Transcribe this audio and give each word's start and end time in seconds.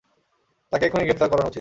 তাকে 0.73 0.83
এক্ষুনি 0.85 1.05
গ্রেফতার 1.05 1.29
করানো 1.29 1.41
উচিত! 1.41 1.49